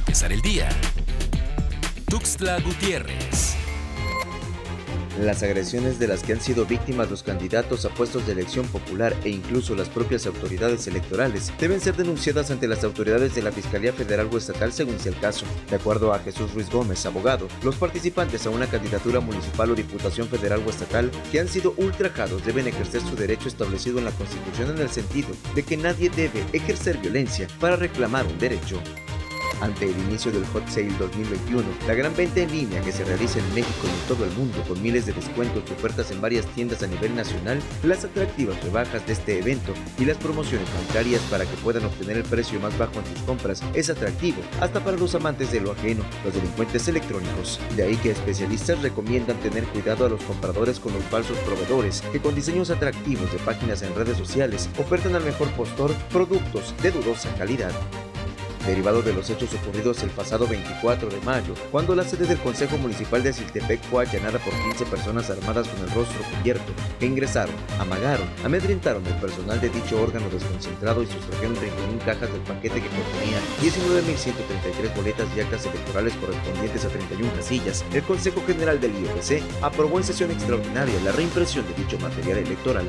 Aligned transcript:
empezar 0.00 0.32
el 0.32 0.40
día. 0.40 0.68
Tuxtla 2.08 2.58
Gutiérrez. 2.60 3.54
Las 5.20 5.42
agresiones 5.42 5.98
de 5.98 6.08
las 6.08 6.22
que 6.22 6.32
han 6.32 6.40
sido 6.40 6.64
víctimas 6.64 7.10
los 7.10 7.22
candidatos 7.22 7.84
a 7.84 7.90
puestos 7.90 8.26
de 8.26 8.32
elección 8.32 8.66
popular 8.68 9.14
e 9.24 9.28
incluso 9.28 9.74
las 9.74 9.90
propias 9.90 10.26
autoridades 10.26 10.86
electorales 10.86 11.52
deben 11.60 11.80
ser 11.80 11.96
denunciadas 11.96 12.50
ante 12.50 12.66
las 12.66 12.82
autoridades 12.82 13.34
de 13.34 13.42
la 13.42 13.52
Fiscalía 13.52 13.92
Federal 13.92 14.30
o 14.32 14.38
Estatal 14.38 14.72
según 14.72 14.98
sea 14.98 15.12
el 15.12 15.20
caso. 15.20 15.44
De 15.68 15.76
acuerdo 15.76 16.14
a 16.14 16.20
Jesús 16.20 16.54
Ruiz 16.54 16.70
Gómez, 16.70 17.04
abogado, 17.04 17.48
los 17.62 17.76
participantes 17.76 18.46
a 18.46 18.50
una 18.50 18.68
candidatura 18.68 19.20
municipal 19.20 19.70
o 19.70 19.74
diputación 19.74 20.28
federal 20.28 20.62
o 20.66 20.70
estatal 20.70 21.10
que 21.30 21.40
han 21.40 21.48
sido 21.48 21.74
ultrajados 21.76 22.42
deben 22.46 22.68
ejercer 22.68 23.02
su 23.02 23.16
derecho 23.16 23.48
establecido 23.48 23.98
en 23.98 24.06
la 24.06 24.12
Constitución 24.12 24.70
en 24.70 24.78
el 24.78 24.88
sentido 24.88 25.28
de 25.54 25.62
que 25.62 25.76
nadie 25.76 26.08
debe 26.08 26.46
ejercer 26.54 26.96
violencia 26.96 27.46
para 27.60 27.76
reclamar 27.76 28.26
un 28.26 28.38
derecho. 28.38 28.80
Ante 29.60 29.90
el 29.90 29.98
inicio 29.98 30.32
del 30.32 30.46
Hot 30.46 30.66
Sale 30.68 30.90
2021, 30.98 31.62
la 31.86 31.94
gran 31.94 32.16
venta 32.16 32.40
en 32.40 32.50
línea 32.50 32.80
que 32.80 32.92
se 32.92 33.04
realiza 33.04 33.40
en 33.40 33.54
México 33.54 33.84
y 33.84 33.88
en 33.88 34.08
todo 34.08 34.24
el 34.24 34.30
mundo 34.32 34.62
con 34.66 34.82
miles 34.82 35.04
de 35.04 35.12
descuentos 35.12 35.62
y 35.68 35.72
ofertas 35.74 36.10
en 36.10 36.20
varias 36.20 36.46
tiendas 36.46 36.82
a 36.82 36.86
nivel 36.86 37.14
nacional, 37.14 37.60
las 37.82 38.04
atractivas 38.04 38.62
rebajas 38.64 39.06
de 39.06 39.12
este 39.12 39.38
evento 39.38 39.74
y 39.98 40.06
las 40.06 40.16
promociones 40.16 40.66
bancarias 40.72 41.20
para 41.30 41.44
que 41.44 41.56
puedan 41.58 41.84
obtener 41.84 42.16
el 42.16 42.22
precio 42.22 42.58
más 42.58 42.76
bajo 42.78 42.94
en 43.00 43.06
sus 43.06 43.22
compras 43.26 43.62
es 43.74 43.90
atractivo, 43.90 44.40
hasta 44.60 44.82
para 44.82 44.96
los 44.96 45.14
amantes 45.14 45.52
de 45.52 45.60
lo 45.60 45.72
ajeno, 45.72 46.04
los 46.24 46.34
delincuentes 46.34 46.88
electrónicos. 46.88 47.60
De 47.76 47.82
ahí 47.82 47.96
que 47.96 48.12
especialistas 48.12 48.80
recomiendan 48.80 49.36
tener 49.40 49.64
cuidado 49.64 50.06
a 50.06 50.08
los 50.08 50.22
compradores 50.22 50.80
con 50.80 50.94
los 50.94 51.04
falsos 51.04 51.36
proveedores 51.38 52.00
que 52.12 52.20
con 52.20 52.34
diseños 52.34 52.70
atractivos 52.70 53.30
de 53.30 53.38
páginas 53.40 53.82
en 53.82 53.94
redes 53.94 54.16
sociales 54.16 54.70
ofertan 54.78 55.14
al 55.14 55.24
mejor 55.24 55.50
postor 55.52 55.92
productos 56.10 56.74
de 56.82 56.92
dudosa 56.92 57.32
calidad 57.34 57.72
derivado 58.66 59.02
de 59.02 59.12
los 59.12 59.28
hechos 59.30 59.52
ocurridos 59.54 60.02
el 60.02 60.10
pasado 60.10 60.46
24 60.46 61.08
de 61.08 61.20
mayo, 61.22 61.54
cuando 61.70 61.94
la 61.94 62.04
sede 62.04 62.26
del 62.26 62.38
Consejo 62.38 62.76
Municipal 62.78 63.22
de 63.22 63.32
Siltepec 63.32 63.82
fue 63.84 64.04
allanada 64.04 64.38
por 64.38 64.52
15 64.52 64.86
personas 64.86 65.30
armadas 65.30 65.68
con 65.68 65.80
el 65.80 65.90
rostro 65.94 66.22
cubierto, 66.36 66.72
que 66.98 67.06
ingresaron, 67.06 67.54
amagaron, 67.78 68.28
amedrentaron 68.44 69.06
al 69.06 69.20
personal 69.20 69.60
de 69.60 69.70
dicho 69.70 70.00
órgano 70.00 70.28
desconcentrado 70.30 71.02
y 71.02 71.06
sustrajeron 71.06 71.54
31 71.54 71.98
cajas 72.04 72.32
del 72.32 72.42
paquete 72.42 72.82
que 72.82 72.88
contenía 72.88 73.38
19.133 73.62 74.94
boletas 74.96 75.28
y 75.36 75.40
actas 75.40 75.66
electorales 75.66 76.14
correspondientes 76.14 76.84
a 76.84 76.88
31 76.88 77.32
casillas. 77.34 77.84
El 77.92 78.02
Consejo 78.02 78.42
General 78.46 78.80
del 78.80 78.92
IOPC 78.92 79.42
aprobó 79.62 79.98
en 79.98 80.04
sesión 80.04 80.30
extraordinaria 80.30 81.00
la 81.04 81.12
reimpresión 81.12 81.66
de 81.66 81.74
dicho 81.74 81.98
material 81.98 82.38
electoral. 82.38 82.88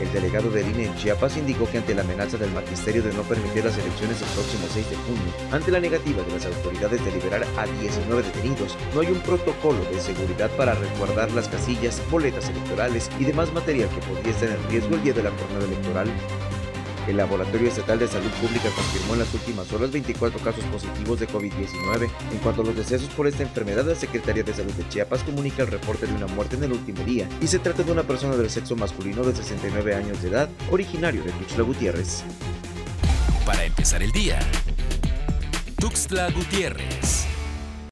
El 0.00 0.12
delegado 0.12 0.50
del 0.50 0.68
INE 0.68 0.86
en 0.86 0.96
Chiapas 0.96 1.36
indicó 1.36 1.70
que 1.70 1.78
ante 1.78 1.94
la 1.94 2.02
amenaza 2.02 2.36
del 2.36 2.50
magisterio 2.52 3.02
de 3.02 3.12
no 3.12 3.22
permitir 3.22 3.64
las 3.64 3.78
elecciones 3.78 4.20
el 4.20 4.28
próximo 4.28 4.66
6 4.72 4.90
de 4.90 4.96
junio, 4.96 5.32
ante 5.50 5.70
la 5.70 5.80
negativa 5.80 6.22
de 6.22 6.32
las 6.32 6.46
autoridades 6.46 7.04
de 7.04 7.12
liberar 7.12 7.44
a 7.56 7.66
19 7.66 8.22
detenidos, 8.22 8.76
no 8.94 9.00
hay 9.00 9.08
un 9.08 9.20
protocolo 9.20 9.78
de 9.92 10.00
seguridad 10.00 10.50
para 10.56 10.74
resguardar 10.74 11.30
las 11.32 11.48
casillas, 11.48 12.02
boletas 12.10 12.48
electorales 12.48 13.10
y 13.18 13.24
demás 13.24 13.52
material 13.52 13.88
que 13.90 14.06
podría 14.06 14.32
estar 14.32 14.48
en 14.48 14.70
riesgo 14.70 14.94
el 14.94 15.02
día 15.02 15.12
de 15.12 15.22
la 15.22 15.30
jornada 15.30 15.64
electoral. 15.64 16.08
El 17.08 17.16
Laboratorio 17.16 17.68
Estatal 17.68 17.98
de 17.98 18.06
Salud 18.06 18.30
Pública 18.40 18.68
confirmó 18.74 19.14
en 19.14 19.20
las 19.20 19.34
últimas 19.34 19.72
horas 19.72 19.90
24 19.90 20.38
casos 20.40 20.64
positivos 20.64 21.18
de 21.18 21.28
COVID-19. 21.28 22.08
En 22.32 22.38
cuanto 22.38 22.62
a 22.62 22.64
los 22.64 22.76
decesos 22.76 23.08
por 23.10 23.26
esta 23.26 23.42
enfermedad, 23.42 23.84
la 23.84 23.94
Secretaría 23.94 24.44
de 24.44 24.54
Salud 24.54 24.72
de 24.72 24.88
Chiapas 24.88 25.24
comunica 25.24 25.62
el 25.62 25.68
reporte 25.68 26.06
de 26.06 26.14
una 26.14 26.28
muerte 26.28 26.56
en 26.56 26.64
el 26.64 26.72
último 26.72 27.02
día 27.04 27.28
y 27.40 27.48
se 27.48 27.58
trata 27.58 27.82
de 27.82 27.90
una 27.90 28.04
persona 28.04 28.36
del 28.36 28.50
sexo 28.50 28.76
masculino 28.76 29.24
de 29.24 29.34
69 29.34 29.94
años 29.94 30.22
de 30.22 30.28
edad, 30.28 30.48
originario 30.70 31.24
de 31.24 31.32
Tuxtla 31.32 31.64
Gutiérrez. 31.64 32.22
Para 33.44 33.64
empezar 33.64 34.02
el 34.02 34.12
día. 34.12 34.38
Tuxtla 35.78 36.30
Gutiérrez. 36.30 37.31